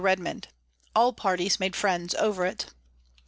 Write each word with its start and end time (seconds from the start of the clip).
Redmond. 0.03 0.47
All 0.95 1.13
parties 1.13 1.59
made 1.59 1.75
friends 1.75 2.15
over 2.15 2.43
it. 2.47 2.73